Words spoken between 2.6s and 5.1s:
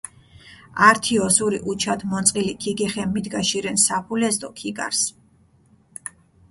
ქიგეხე მიდგაშირენ საფულეს დო ქიგარს.